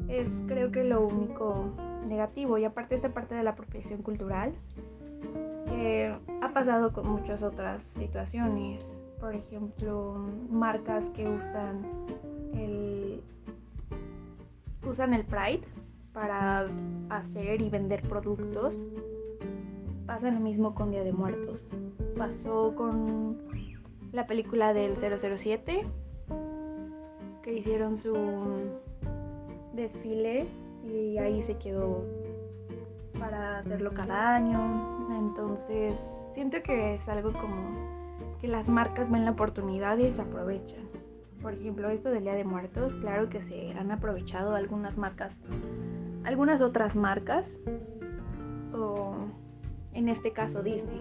Es 0.08 0.28
creo 0.46 0.70
que 0.70 0.84
lo 0.84 1.06
único 1.06 1.70
negativo 2.06 2.58
y 2.58 2.64
aparte 2.64 2.94
esta 2.94 3.10
parte 3.10 3.34
de 3.34 3.42
la 3.42 3.50
apropiación 3.50 4.02
cultural 4.02 4.52
que 5.66 6.14
ha 6.42 6.52
pasado 6.52 6.92
con 6.92 7.08
muchas 7.08 7.42
otras 7.42 7.86
situaciones, 7.86 9.00
por 9.20 9.34
ejemplo, 9.34 10.26
marcas 10.50 11.04
que 11.14 11.28
usan 11.28 11.82
el 12.54 13.22
usan 14.86 15.14
el 15.14 15.24
Pride 15.24 15.62
para 16.12 16.66
hacer 17.08 17.62
y 17.62 17.70
vender 17.70 18.02
productos. 18.02 18.78
Pasa 20.06 20.30
lo 20.30 20.40
mismo 20.40 20.74
con 20.74 20.90
Día 20.90 21.04
de 21.04 21.12
Muertos. 21.12 21.64
Pasó 22.16 22.74
con 22.74 23.38
la 24.12 24.26
película 24.26 24.74
del 24.74 24.96
007, 24.96 25.86
que 27.42 27.54
hicieron 27.54 27.96
su 27.96 28.14
desfile 29.72 30.46
y 30.84 31.18
ahí 31.18 31.42
se 31.42 31.56
quedó 31.58 32.04
para 33.18 33.58
hacerlo 33.58 33.92
cada 33.92 34.36
año. 34.36 35.08
Entonces, 35.18 35.94
siento 36.32 36.62
que 36.62 36.94
es 36.94 37.08
algo 37.08 37.32
como 37.32 38.36
que 38.40 38.48
las 38.48 38.68
marcas 38.68 39.10
ven 39.10 39.24
la 39.24 39.30
oportunidad 39.30 39.96
y 39.98 40.12
se 40.12 40.22
aprovechan. 40.22 40.82
Por 41.40 41.54
ejemplo, 41.54 41.90
esto 41.90 42.10
del 42.10 42.24
Día 42.24 42.34
de 42.34 42.44
Muertos, 42.44 42.92
claro 43.00 43.28
que 43.28 43.42
se 43.42 43.72
han 43.72 43.90
aprovechado 43.90 44.54
algunas 44.54 44.96
marcas, 44.96 45.32
algunas 46.24 46.60
otras 46.60 46.94
marcas, 46.94 47.44
o 48.72 49.14
en 49.92 50.08
este 50.08 50.32
caso 50.32 50.62
Disney. 50.62 51.00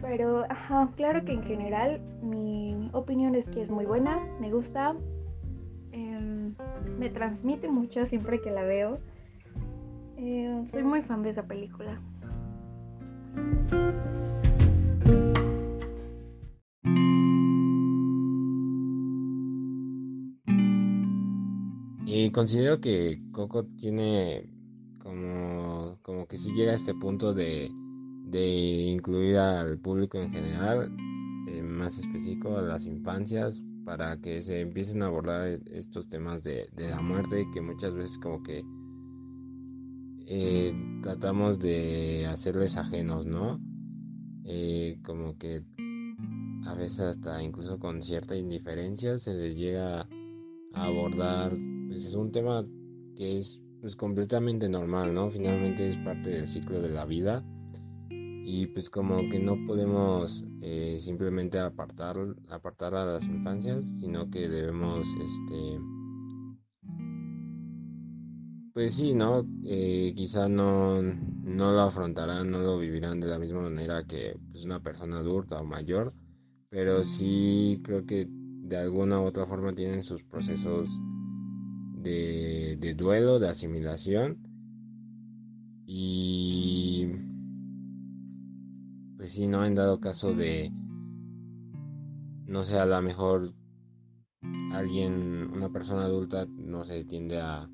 Pero, 0.00 0.44
claro 0.96 1.24
que 1.24 1.32
en 1.32 1.42
general 1.42 2.00
mi 2.22 2.90
opinión 2.92 3.34
es 3.34 3.48
que 3.50 3.62
es 3.62 3.70
muy 3.70 3.84
buena, 3.84 4.20
me 4.40 4.52
gusta, 4.52 4.94
em, 5.92 6.37
me 6.98 7.10
transmite 7.10 7.68
mucho 7.68 8.06
siempre 8.06 8.40
que 8.40 8.50
la 8.50 8.62
veo. 8.62 8.98
Eh, 10.16 10.66
soy 10.72 10.82
muy 10.82 11.02
fan 11.02 11.22
de 11.22 11.30
esa 11.30 11.44
película. 11.44 12.00
Y 22.10 22.30
considero 22.30 22.80
que 22.80 23.22
Coco 23.32 23.64
tiene 23.76 24.48
como, 24.98 25.98
como 26.02 26.26
que 26.26 26.36
si 26.36 26.52
llega 26.52 26.72
a 26.72 26.74
este 26.74 26.94
punto 26.94 27.32
de, 27.32 27.70
incluir 28.32 29.36
al 29.36 29.78
público 29.78 30.18
en 30.18 30.32
general, 30.32 30.90
eh, 31.48 31.62
más 31.62 31.98
específico 31.98 32.56
a 32.56 32.62
las 32.62 32.86
infancias, 32.86 33.62
para 33.88 34.20
que 34.20 34.42
se 34.42 34.60
empiecen 34.60 35.02
a 35.02 35.06
abordar 35.06 35.48
estos 35.72 36.10
temas 36.10 36.44
de, 36.44 36.68
la 36.76 37.00
muerte 37.00 37.46
que 37.54 37.62
muchas 37.62 37.94
veces 37.94 38.18
como 38.18 38.42
que 38.42 38.62
eh, 40.26 40.74
tratamos 41.02 41.58
de 41.58 42.26
hacerles 42.26 42.76
ajenos, 42.76 43.24
¿no? 43.24 43.58
Eh, 44.44 44.98
como 45.02 45.38
que 45.38 45.64
a 46.66 46.74
veces 46.74 47.00
hasta 47.00 47.42
incluso 47.42 47.78
con 47.78 48.02
cierta 48.02 48.36
indiferencia 48.36 49.16
se 49.16 49.32
les 49.32 49.56
llega 49.56 50.06
a 50.74 50.84
abordar 50.84 51.56
pues 51.88 52.04
es 52.04 52.12
un 52.12 52.30
tema 52.30 52.66
que 53.16 53.38
es 53.38 53.62
pues 53.80 53.96
completamente 53.96 54.68
normal, 54.68 55.14
¿no? 55.14 55.30
Finalmente 55.30 55.88
es 55.88 55.96
parte 55.96 56.28
del 56.28 56.46
ciclo 56.46 56.82
de 56.82 56.90
la 56.90 57.06
vida 57.06 57.42
y 58.50 58.66
pues 58.68 58.88
como 58.88 59.28
que 59.28 59.38
no 59.38 59.58
podemos 59.66 60.42
eh, 60.62 60.96
simplemente 60.98 61.58
apartar, 61.58 62.16
apartar 62.48 62.94
a 62.94 63.04
las 63.04 63.26
infancias, 63.26 63.86
sino 64.00 64.30
que 64.30 64.48
debemos, 64.48 65.06
este, 65.22 65.78
pues 68.72 68.94
sí, 68.94 69.12
¿no? 69.12 69.46
Eh, 69.64 70.14
quizá 70.16 70.48
no, 70.48 71.02
no 71.02 71.72
lo 71.72 71.80
afrontarán, 71.82 72.50
no 72.50 72.60
lo 72.60 72.78
vivirán 72.78 73.20
de 73.20 73.26
la 73.26 73.38
misma 73.38 73.60
manera 73.60 74.04
que 74.04 74.34
pues, 74.50 74.64
una 74.64 74.82
persona 74.82 75.18
adulta 75.18 75.60
o 75.60 75.64
mayor, 75.64 76.14
pero 76.70 77.04
sí 77.04 77.82
creo 77.84 78.06
que 78.06 78.28
de 78.30 78.78
alguna 78.78 79.20
u 79.20 79.24
otra 79.24 79.44
forma 79.44 79.74
tienen 79.74 80.02
sus 80.02 80.24
procesos 80.24 81.02
de, 81.98 82.94
duelo, 82.96 83.38
de 83.40 83.48
asimilación. 83.50 84.38
Y 85.90 86.47
pues 89.18 89.32
si 89.32 89.48
no, 89.48 89.64
en 89.64 89.74
dado 89.74 90.00
caso 90.00 90.32
de, 90.32 90.72
no 92.46 92.62
sé, 92.62 92.78
a 92.78 92.86
lo 92.86 93.02
mejor 93.02 93.50
alguien, 94.72 95.50
una 95.52 95.68
persona 95.70 96.04
adulta, 96.04 96.46
no 96.46 96.84
se 96.84 97.04
tiende 97.04 97.40
a, 97.40 97.68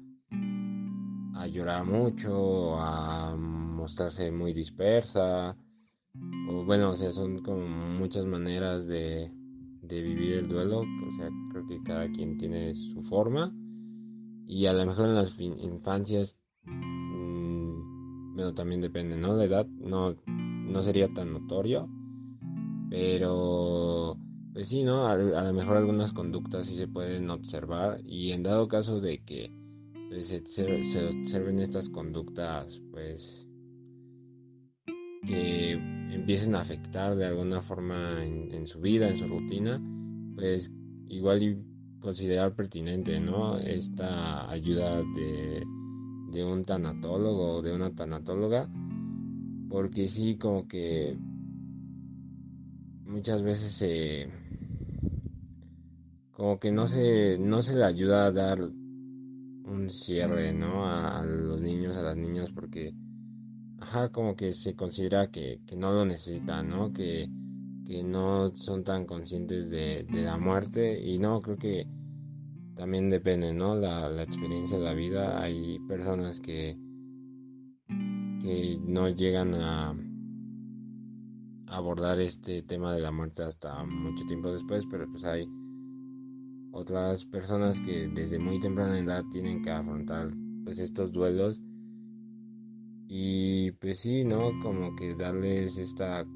a 1.35 1.47
llorar 1.47 1.85
mucho, 1.85 2.79
a 2.79 3.37
mostrarse 3.37 4.33
muy 4.33 4.55
dispersa, 4.55 5.55
o 6.49 6.65
bueno, 6.65 6.93
o 6.93 6.97
sea, 6.97 7.13
son 7.13 7.43
como 7.43 7.67
muchas 7.67 8.25
maneras 8.25 8.87
de, 8.87 9.31
de 9.83 10.03
vivir 10.03 10.39
el 10.39 10.49
duelo, 10.49 10.81
o 10.81 11.13
sea, 11.15 11.29
creo 11.51 11.67
que 11.67 11.83
cada 11.83 12.11
quien 12.11 12.39
tiene 12.39 12.75
su 12.75 13.03
forma 13.03 13.55
y 14.47 14.65
a 14.65 14.73
lo 14.73 14.87
mejor 14.87 15.09
en 15.11 15.15
las 15.15 15.39
infancias, 15.39 16.41
mmm, 16.65 18.55
también 18.55 18.81
depende, 18.81 19.17
¿no? 19.17 19.37
La 19.37 19.45
edad 19.45 19.67
no, 19.67 20.17
no 20.67 20.83
sería 20.83 21.09
tan 21.13 21.33
notorio, 21.33 21.89
pero 22.91 24.19
pues 24.55 24.69
sí, 24.69 24.85
¿no? 24.85 25.07
A, 25.09 25.17
lo 25.17 25.53
mejor 25.53 25.77
algunas 25.77 26.13
conductas 26.13 26.67
sí 26.67 26.77
se 26.77 26.87
pueden 26.87 27.29
observar 27.29 28.01
y 28.07 28.31
en 28.31 28.45
dado 28.45 28.69
caso 28.69 29.01
de 29.01 29.23
que 29.25 29.51
pues, 30.09 30.29
se, 30.29 31.07
observen 31.09 31.59
estas 31.59 31.91
conductas, 31.91 32.81
pues 32.93 33.49
que 35.27 35.73
empiecen 35.73 36.55
a 36.55 36.61
afectar 36.61 37.17
de 37.17 37.27
alguna 37.27 37.61
forma 37.61 38.25
en, 38.25 38.67
su 38.69 38.81
vida, 38.81 39.09
en 39.09 39.17
su 39.17 39.27
rutina, 39.27 39.83
pues 40.37 40.73
igual 41.09 41.65
considerar 41.99 42.55
pertinente, 42.55 43.19
¿no? 43.19 43.59
Esta 43.59 44.49
ayuda 44.51 45.03
de, 45.17 45.65
de 46.31 46.45
un 46.45 46.65
tanatólogo 46.65 47.55
o 47.55 47.63
de 47.63 47.75
una 47.75 47.91
tanatóloga, 47.93 48.71
porque 49.75 50.07
sí, 50.07 50.37
como 50.37 50.69
que 50.69 51.19
muchas 53.07 53.43
veces 53.43 53.73
se... 53.73 54.29
como 56.31 56.61
que 56.61 56.71
no 56.71 56.87
se, 56.87 57.39
no 57.41 57.61
se 57.61 57.75
le 57.75 57.83
ayuda 57.83 58.27
a 58.27 58.31
dar 58.31 58.61
un 58.63 59.91
cierre, 59.91 60.53
¿no? 60.53 60.87
A, 60.87 61.25
los 61.25 61.61
niños, 61.61 61.97
a 61.97 62.03
las 62.03 62.17
niñas, 62.17 62.53
porque, 62.53 62.95
ajá, 63.81 64.11
como 64.13 64.37
que 64.37 64.53
se 64.53 64.77
considera 64.77 65.29
que, 65.33 65.61
que 65.67 65.75
no 65.75 65.91
lo 65.91 66.05
necesitan, 66.05 66.69
¿no? 66.69 66.93
Que, 66.93 67.29
que 67.85 68.05
no 68.05 68.55
son 68.55 68.85
tan 68.85 69.05
conscientes 69.07 69.73
de, 69.73 70.07
la 70.13 70.39
muerte 70.39 71.03
y 71.03 71.19
no, 71.19 71.43
creo 71.43 71.57
que 71.57 71.89
también 72.77 73.11
depende, 73.11 73.53
¿no? 73.53 73.75
La, 73.75 74.09
la 74.09 74.23
experiencia 74.23 74.79
de 74.79 74.85
la 74.85 74.95
vida. 74.95 75.43
Hay 75.43 75.81
personas 75.89 76.39
que, 76.39 76.79
que 78.45 78.79
no 78.87 79.09
llegan 79.09 79.55
a 79.55 79.97
abordar 81.67 82.21
este 82.21 82.63
tema 82.63 82.93
de 82.93 83.01
la 83.01 83.11
muerte 83.11 83.43
hasta 83.43 83.83
mucho 83.85 84.27
tiempo 84.27 84.53
después, 84.53 84.85
pero 84.91 85.11
pues 85.11 85.25
hay 85.25 85.49
otras 86.71 87.25
personas 87.25 87.81
que 87.81 88.07
desde 88.09 88.39
muy 88.39 88.61
temprana 88.61 88.99
edad 88.99 89.25
tienen 89.31 89.63
que 89.63 89.71
afrontar 89.71 90.29
pues 90.63 90.79
estos 90.79 91.11
duelos 91.11 91.63
y 93.09 93.71
pues 93.73 94.01
sí, 94.01 94.25
¿no? 94.25 94.51
Como 94.61 94.95
que 94.95 95.15
darles 95.15 95.79
esta 95.79 96.27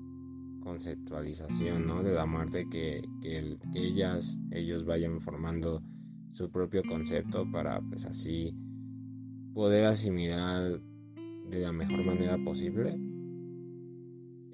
conceptualización, 0.61 1.87
¿no? 1.87 2.03
De 2.03 2.15
la 2.15 2.25
muerte 2.25 2.67
que, 2.71 3.03
que, 3.21 3.59
ellas, 3.75 4.39
ellos 4.51 4.87
vayan 4.87 5.21
formando 5.21 5.83
su 6.31 6.51
propio 6.51 6.83
concepto 6.89 7.45
para 7.53 7.83
pues 7.83 8.07
así 8.07 8.55
poder 9.53 9.85
asimilar 9.85 10.81
de 11.51 11.61
la 11.61 11.73
mejor 11.73 12.05
manera 12.05 12.39
posible. 12.45 12.99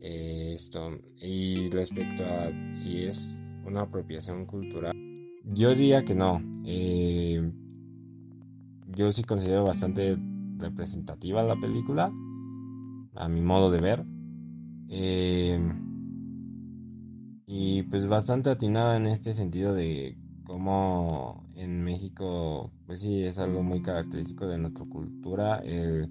Eh, 0.01 0.53
esto 0.55 0.99
y 1.21 1.71
respecto 1.71 2.25
a 2.25 2.51
si 2.73 3.05
es 3.05 3.41
una 3.65 3.83
apropiación 3.83 4.45
cultural 4.45 4.95
yo 5.53 5.71
diría 5.71 6.05
que 6.05 6.15
no. 6.15 6.41
Eh, 6.65 7.53
yo 8.89 9.13
sí 9.13 9.23
considero 9.25 9.65
bastante 9.65 10.17
representativa 10.57 11.43
la 11.43 11.57
película 11.57 12.13
a 13.15 13.29
mi 13.29 13.41
modo 13.41 13.71
de 13.71 13.81
ver. 13.81 14.05
Eh, 14.89 15.61
y 17.47 17.83
pues 17.85 18.09
bastante 18.09 18.51
atinada 18.51 18.97
en 18.97 19.07
este 19.07 19.35
sentido 19.35 19.75
de 19.75 20.17
como 20.45 21.47
en 21.55 21.83
México, 21.83 22.73
pues 22.87 23.01
sí, 23.01 23.23
es 23.23 23.39
algo 23.39 23.63
muy 23.63 23.83
característico 23.83 24.47
de 24.47 24.59
nuestra 24.59 24.85
cultura, 24.87 25.59
el, 25.59 26.11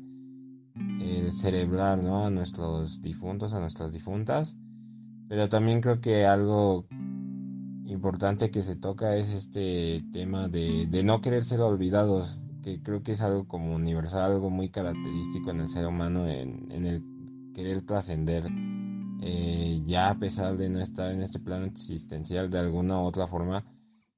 el 0.76 1.32
celebrar 1.32 2.04
¿no? 2.04 2.26
a 2.26 2.30
nuestros 2.30 3.02
difuntos, 3.02 3.54
a 3.54 3.60
nuestras 3.60 3.94
difuntas, 3.94 4.58
pero 5.28 5.50
también 5.50 5.82
creo 5.82 6.00
que 6.00 6.26
algo 6.26 6.88
importante 7.86 8.52
que 8.52 8.62
se 8.62 8.76
toca 8.76 9.16
es 9.16 9.32
este 9.32 10.04
tema 10.12 10.48
de, 10.48 10.88
no 11.04 11.22
querer 11.22 11.44
ser 11.44 11.62
olvidados, 11.62 12.44
que 12.62 12.82
creo 12.82 13.04
que 13.04 13.14
es 13.14 13.22
algo 13.22 13.48
como 13.48 13.76
universal, 13.76 14.32
algo 14.32 14.50
muy 14.50 14.70
característico 14.70 15.52
en 15.52 15.62
el 15.62 15.68
ser 15.68 15.88
humano, 15.88 16.28
en, 16.28 16.72
en 16.72 16.86
el 16.86 17.04
querer 17.54 17.82
trascender 17.82 18.50
eh, 19.26 19.82
ya 19.86 20.10
a 20.10 20.20
pesar 20.20 20.58
de 20.58 20.70
no 20.70 20.82
estar 20.82 21.10
en 21.10 21.22
este 21.22 21.40
plano 21.40 21.66
existencial 21.66 22.50
de 22.50 22.60
alguna 22.60 23.00
u 23.00 23.06
otra 23.06 23.26
forma, 23.26 23.64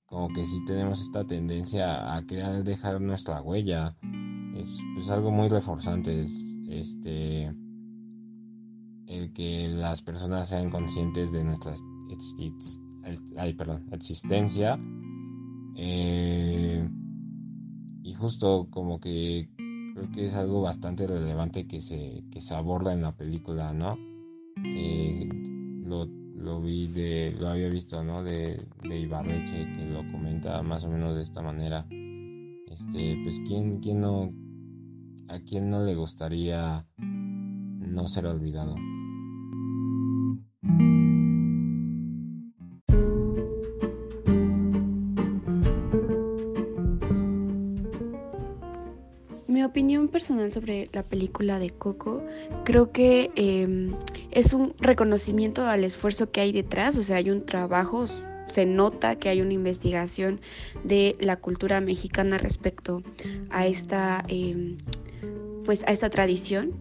como 0.08 0.30
que 0.30 0.44
sí 0.46 0.66
tenemos 0.66 1.00
esta 1.02 1.24
tendencia 1.24 2.16
a 2.16 2.26
querer 2.26 2.64
dejar 2.64 3.00
nuestra 3.00 3.40
huella. 3.42 3.96
Es 4.66 4.84
pues, 4.96 5.10
algo 5.12 5.30
muy 5.30 5.48
reforzante, 5.48 6.24
es 6.24 6.58
este 6.68 7.54
el 9.06 9.32
que 9.32 9.68
las 9.68 10.02
personas 10.02 10.50
sean 10.50 10.72
conscientes 10.72 11.32
de 11.32 11.44
nuestra 11.44 11.76
existencia. 13.92 14.80
Eh, 15.76 16.90
y 18.02 18.14
justo 18.16 18.68
como 18.72 19.00
que 19.00 19.52
creo 19.94 20.10
que 20.12 20.26
es 20.26 20.34
algo 20.34 20.64
bastante 20.64 21.06
relevante 21.06 21.68
que 21.68 21.80
se, 21.80 22.24
que 22.32 22.42
se 22.42 22.56
aborda 22.56 22.92
en 22.92 23.04
la 23.04 23.16
película, 23.16 23.72
¿no? 23.72 24.00
Eh, 24.64 25.30
lo, 25.86 26.08
lo, 26.08 26.60
vi 26.60 26.88
de, 26.88 27.36
lo 27.40 27.50
había 27.50 27.70
visto, 27.70 28.04
¿no? 28.04 28.24
De, 28.24 28.60
de 28.82 29.00
Ibarreche, 29.00 29.72
que 29.74 29.86
lo 29.86 30.00
comenta 30.12 30.64
más 30.64 30.84
o 30.86 30.90
menos 30.90 31.16
de 31.16 31.22
esta 31.22 31.44
manera. 31.44 31.86
Este, 32.68 33.20
pues, 33.24 33.40
¿quién, 33.46 33.80
quién 33.80 34.02
no, 34.02 34.34
a 35.28 35.40
quién 35.40 35.70
no 35.70 35.84
le 35.84 35.96
gustaría 35.96 36.86
no 36.98 38.08
ser 38.08 38.26
olvidado? 38.26 38.76
opinión 49.66 50.08
personal 50.08 50.54
sobre 50.54 50.90
la 50.94 51.04
película 51.04 51.60
de 51.60 51.70
Coco, 51.70 52.24
creo 52.64 52.94
que 52.94 53.30
em, 53.36 53.94
es 54.32 54.54
un 54.54 54.74
reconocimiento 54.80 55.68
al 55.68 55.84
esfuerzo 55.84 56.32
que 56.32 56.40
hay 56.42 56.54
detrás, 56.54 56.98
o 56.98 57.04
sea, 57.04 57.18
hay 57.18 57.30
un 57.30 57.46
trabajo, 57.46 58.06
se 58.48 58.66
nota 58.66 59.18
que 59.18 59.28
hay 59.28 59.42
una 59.42 59.54
investigación 59.54 60.40
de 60.86 61.18
la 61.20 61.36
cultura 61.36 61.82
mexicana 61.82 62.38
respecto 62.38 63.04
a 63.50 63.68
esta, 63.68 64.24
em, 64.30 64.78
pues, 65.66 65.84
a 65.88 65.92
esta 65.92 66.10
tradición. 66.10 66.74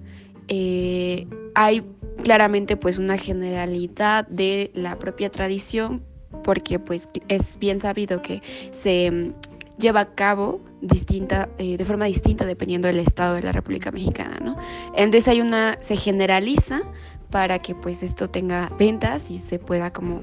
Eh, 0.49 1.27
hay 1.55 1.85
claramente 2.23 2.77
pues 2.77 2.99
una 2.99 3.19
generalidad 3.19 4.27
de 4.29 4.71
la 4.75 4.99
propia 4.99 5.31
tradición 5.31 6.03
porque 6.43 6.79
pues 6.79 7.09
es 7.29 7.59
bien 7.59 7.81
sabido 7.81 8.23
que 8.23 8.43
se 8.71 9.07
em, 9.07 9.33
lleva 9.79 10.01
a 10.01 10.15
cabo 10.15 10.61
distinta, 10.81 11.49
eh, 11.59 11.77
de 11.77 11.85
forma 11.85 12.05
distinta 12.07 12.45
dependiendo 12.45 12.89
del 12.89 12.99
estado 12.99 13.35
de 13.35 13.43
la 13.43 13.53
República 13.53 13.91
Mexicana. 13.91 14.57
Entonces 14.95 15.29
hay 15.29 15.41
una, 15.41 15.79
se 15.81 15.97
generaliza 15.97 16.83
para 17.31 17.59
que 17.59 17.75
pues 17.75 18.03
esto 18.03 18.29
tenga 18.29 18.71
ventas 18.79 19.31
y 19.31 19.39
se 19.39 19.59
pueda 19.59 19.93
como 19.93 20.21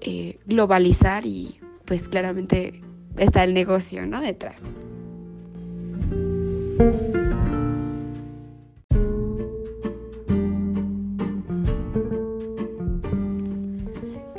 eh, 0.00 0.38
globalizar 0.46 1.24
y 1.24 1.58
pues 1.84 2.08
claramente 2.08 2.82
está 3.16 3.44
el 3.44 3.54
negocio, 3.54 4.04
¿no? 4.06 4.20
Detrás. 4.20 4.62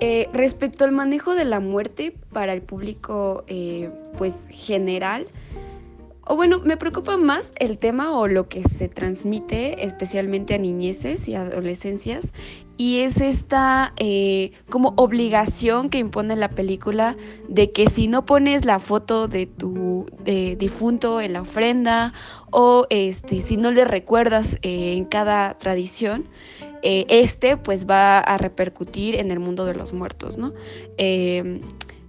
Eh, 0.08 0.30
respecto 0.34 0.86
al 0.86 0.92
manejo 0.92 1.34
de 1.34 1.46
la 1.46 1.60
muerte 1.60 2.14
para 2.32 2.54
el 2.54 2.62
público 2.62 3.44
pues 4.20 4.36
general, 4.52 5.26
o 6.28 6.36
bueno, 6.36 6.60
me 6.60 6.78
preocupa 6.78 7.18
más 7.18 7.52
el 7.56 7.80
tema 7.80 8.16
o 8.16 8.28
lo 8.28 8.48
que 8.48 8.62
se 8.62 8.88
transmite 8.88 9.84
especialmente 9.84 10.54
a 10.54 10.60
niñeces 10.60 11.28
y 11.28 11.34
adolescencias 11.34 12.34
y 12.78 13.00
es 13.00 13.20
esta 13.20 13.94
eh, 13.98 14.52
como 14.70 14.94
obligación 14.98 15.90
que 15.90 15.98
impone 15.98 16.36
la 16.36 16.50
película 16.50 17.16
de 17.48 17.72
que 17.72 17.90
si 17.90 18.08
no 18.08 18.26
pones 18.26 18.64
la 18.64 18.78
foto 18.78 19.28
de 19.28 19.48
tu 19.48 20.06
difunto 20.24 21.20
en 21.20 21.34
la 21.34 21.42
ofrenda 21.42 22.14
o 22.52 22.86
este 22.92 23.42
si 23.42 23.58
no 23.58 23.72
le 23.72 23.86
recuerdas 23.86 24.60
eh, 24.62 24.94
en 24.94 25.06
cada 25.06 25.58
tradición 25.58 26.26
eh, 26.86 27.06
este 27.10 27.58
pues 27.58 27.90
va 27.90 28.20
a 28.20 28.38
repercutir 28.38 29.16
en 29.16 29.32
el 29.32 29.40
mundo 29.40 29.66
de 29.66 29.76
los 29.76 29.92
muertos, 29.92 30.38
¿no? 30.38 30.54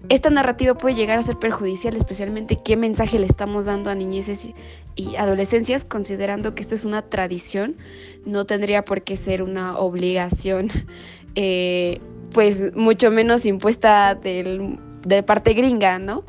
esta 0.09 0.31
narrativa 0.31 0.75
puede 0.75 0.95
llegar 0.95 1.19
a 1.19 1.23
ser 1.23 1.37
perjudicial, 1.37 1.97
especialmente 1.97 2.61
qué 2.65 2.77
mensaje 2.77 3.19
le 3.19 3.27
estamos 3.27 3.65
dando 3.65 3.91
a 3.91 3.95
niñeces 3.95 4.47
y 4.95 5.17
adolescencias, 5.17 5.85
considerando 5.85 6.55
que 6.55 6.63
esto 6.63 6.75
es 6.75 6.85
una 6.85 7.03
tradición, 7.03 7.77
no 8.25 8.45
tendría 8.45 8.85
por 8.85 9.03
qué 9.03 9.17
ser 9.17 9.43
una 9.43 9.79
obligación, 9.79 10.71
eh, 11.35 12.01
pues 12.33 12.75
mucho 12.75 13.11
menos 13.11 13.47
impuesta 13.47 14.15
del, 14.15 14.79
de 15.07 15.23
parte 15.23 15.55
gringa, 15.55 15.99
¿no? 15.99 16.25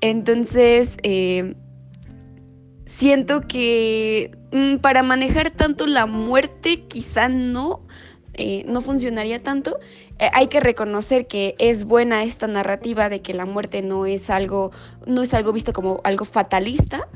Entonces, 0.00 0.96
eh, 1.02 1.54
siento 2.96 3.42
que 3.42 4.30
mm, 4.52 4.76
para 4.76 5.02
manejar 5.02 5.50
tanto 5.50 5.86
la 5.86 6.06
muerte 6.06 6.84
quizá 6.88 7.28
no, 7.28 7.80
eh, 8.34 8.64
no 8.66 8.80
funcionaría 8.80 9.42
tanto. 9.42 9.78
Eh, 10.18 10.30
hay 10.32 10.48
que 10.48 10.60
reconocer 10.60 11.26
que 11.26 11.54
es 11.58 11.84
buena 11.84 12.22
esta 12.22 12.46
narrativa 12.46 13.08
de 13.08 13.20
que 13.20 13.34
la 13.34 13.46
muerte 13.46 13.82
no 13.82 14.06
es 14.06 14.30
algo, 14.30 14.70
no 15.06 15.22
es 15.22 15.34
algo 15.34 15.52
visto 15.52 15.72
como 15.72 16.00
algo 16.04 16.24
fatalista, 16.24 17.08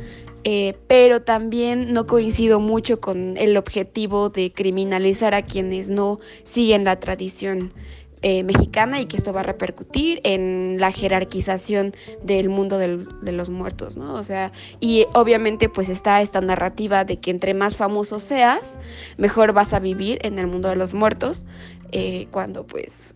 eh, 0.45 0.77
pero 0.89 1.23
también 1.23 1.93
no 1.93 2.07
coincido 2.07 2.59
mucho 2.59 3.01
con 3.01 3.37
el 3.37 3.57
objetivo 3.57 4.31
de 4.31 4.53
criminalizar 4.53 5.35
a 5.35 5.43
quienes 5.43 5.89
no 5.89 6.21
siguen 6.45 6.85
la 6.85 6.99
tradición 6.99 7.73
eh, 8.23 8.43
mexicana 8.43 9.01
y 9.01 9.07
que 9.07 9.19
esto 9.19 9.33
va 9.33 9.41
a 9.41 9.43
repercutir 9.43 10.21
en 10.25 10.77
la 10.81 10.91
jerarquización 10.91 11.93
del 12.23 12.49
mundo 12.49 12.79
de 12.79 13.33
los 13.33 13.51
muertos, 13.51 13.97
¿no? 13.97 14.15
O 14.15 14.23
sea, 14.23 14.53
y 14.81 15.07
obviamente 15.13 15.69
pues 15.69 15.89
está 15.89 16.23
esta 16.23 16.41
narrativa 16.41 17.05
de 17.05 17.19
que 17.19 17.31
entre 17.31 17.53
más 17.53 17.77
famoso 17.77 18.19
seas, 18.19 18.79
mejor 19.19 19.53
vas 19.53 19.75
a 19.75 19.81
vivir 19.81 20.19
en 20.23 20.39
el 20.39 20.47
mundo 20.47 20.69
de 20.71 20.77
los 20.77 20.95
muertos, 20.95 21.45
eh, 21.93 22.27
cuando 22.31 22.67
pues 22.67 23.15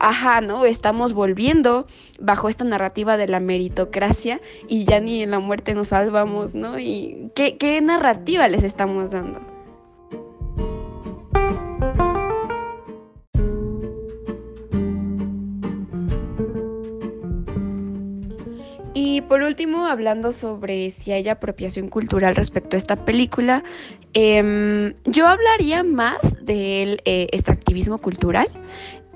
ajá, 0.00 0.40
¿no? 0.40 0.64
Estamos 0.64 1.12
volviendo 1.12 1.86
bajo 2.18 2.48
esta 2.48 2.64
narrativa 2.64 3.16
de 3.16 3.28
la 3.28 3.38
meritocracia 3.38 4.40
y 4.68 4.84
ya 4.84 4.98
ni 5.00 5.22
en 5.22 5.30
la 5.30 5.38
muerte 5.38 5.74
nos 5.74 5.88
salvamos, 5.88 6.54
¿no? 6.54 6.78
¿Y 6.78 7.30
qué, 7.34 7.58
qué 7.58 7.80
narrativa 7.82 8.48
les 8.48 8.64
estamos 8.64 9.10
dando? 9.10 9.59
Por 19.30 19.42
último, 19.42 19.86
hablando 19.86 20.32
sobre 20.32 20.90
si 20.90 21.12
hay 21.12 21.28
apropiación 21.28 21.86
cultural 21.86 22.34
respecto 22.34 22.74
a 22.74 22.78
esta 22.78 23.04
película, 23.04 23.62
em, 24.12 24.94
yo 25.04 25.28
hablaría 25.28 25.84
más 25.84 26.18
del 26.44 27.00
eh, 27.04 27.28
extractivismo 27.30 27.98
cultural, 27.98 28.48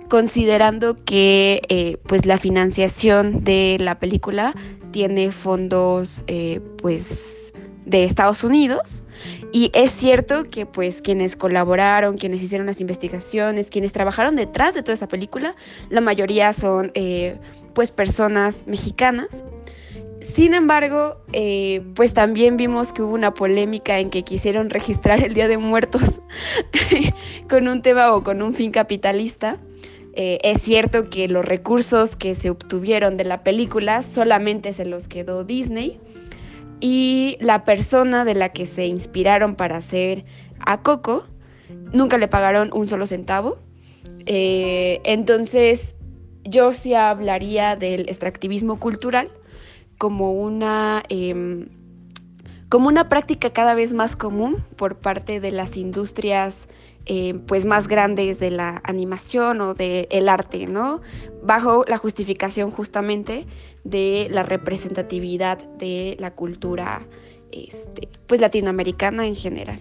considerando 0.09 1.05
que 1.05 1.63
eh, 1.69 1.97
pues 2.07 2.27
la 2.27 2.39
financiación 2.39 3.43
de 3.43 3.77
la 3.81 3.99
película 3.99 4.55
tiene 4.93 5.33
fondos 5.33 6.23
eh, 6.29 6.61
pues 6.81 7.53
de 7.85 8.05
Estados 8.05 8.45
Unidos. 8.45 9.03
Y 9.51 9.73
es 9.75 9.91
cierto 9.91 10.45
que 10.45 10.65
pues 10.65 11.03
quienes 11.03 11.35
colaboraron, 11.35 12.19
quienes 12.19 12.41
hicieron 12.41 12.69
las 12.69 12.81
investigaciones, 12.81 13.69
quienes 13.69 13.91
trabajaron 13.91 14.37
detrás 14.37 14.75
de 14.75 14.83
toda 14.83 14.95
esa 14.95 15.09
película, 15.09 15.57
la 15.89 16.01
mayoría 16.01 16.53
son 16.53 16.93
pues 17.75 17.91
personas 17.91 18.65
mexicanas 18.69 19.43
sin 20.35 20.55
embargo, 20.55 21.17
eh, 21.33 21.83
pues 21.95 22.15
también 22.15 22.57
vimos 22.57 22.93
que 22.93 23.03
hubo 23.03 23.15
una 23.15 23.35
polémica 23.35 23.99
en 23.99 24.11
que 24.11 24.23
quisieron 24.23 24.71
registrar 24.71 25.23
el 25.23 25.35
Día 25.35 25.49
de 25.49 25.59
Muertos 25.59 26.21
con 27.49 27.69
un 27.69 27.83
tema 27.83 28.13
o 28.15 28.23
con 28.23 28.43
un 28.43 28.55
fin 28.55 28.71
capitalista. 28.71 29.59
Eh, 30.15 30.39
es 30.43 30.63
cierto 30.63 31.11
que 31.11 31.29
los 31.29 31.45
recursos 31.45 32.17
que 32.17 32.35
se 32.35 32.51
obtuvieron 32.51 33.17
de 33.17 33.25
la 33.25 33.43
película 33.43 34.03
solamente 34.03 34.73
se 34.73 34.85
los 34.85 35.09
quedó 35.09 35.45
Disney 35.45 35.99
y 36.81 37.37
la 37.41 37.65
persona 37.65 38.25
de 38.25 38.35
la 38.35 38.51
que 38.51 38.67
se 38.67 38.87
inspiraron 38.87 39.57
para 39.57 39.79
hacer 39.79 40.25
a 40.61 40.83
Coco 40.83 41.27
nunca 41.93 42.19
le 42.19 42.29
pagaron 42.29 42.71
un 42.73 42.87
solo 42.87 43.07
centavo. 43.07 43.59
Eh, 44.27 45.01
entonces, 45.05 45.97
yo 46.45 46.73
sí 46.73 46.95
hablaría 46.95 47.77
del 47.77 48.03
extractivismo 48.03 48.79
cultural 48.79 49.31
como 50.05 50.33
una, 50.33 51.03
em, 51.09 51.71
como 52.69 52.89
una 52.89 53.09
práctica 53.09 53.55
cada 53.55 53.75
vez 53.75 53.95
más 53.95 54.17
común 54.17 54.63
por 54.77 54.99
parte 54.99 55.41
de 55.41 55.51
las 55.51 55.79
industrias 55.79 56.69
em, 57.07 57.41
pues 57.41 57.65
más 57.65 57.89
grandes 57.89 58.39
de 58.39 58.51
la 58.51 58.83
animación 58.85 59.63
o 59.63 59.73
del 59.73 60.29
arte, 60.29 60.67
¿no? 60.67 61.01
Bajo 61.43 61.87
la 61.89 61.97
justificación 61.97 62.71
justamente 62.71 63.47
de 63.85 64.29
la 64.31 64.43
representatividad 64.43 65.57
de 65.79 66.19
la 66.21 66.35
cultura 66.35 67.01
este, 67.51 68.11
pues 68.27 68.43
latinoamericana 68.43 69.27
en 69.27 69.37
general. 69.37 69.79